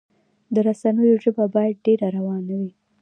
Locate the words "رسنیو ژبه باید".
0.67-1.83